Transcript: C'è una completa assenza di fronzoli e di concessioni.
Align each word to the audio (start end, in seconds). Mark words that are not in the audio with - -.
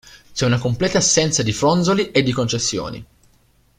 C'è 0.33 0.47
una 0.47 0.57
completa 0.57 0.97
assenza 0.97 1.43
di 1.43 1.53
fronzoli 1.53 2.09
e 2.09 2.23
di 2.23 2.31
concessioni. 2.31 3.05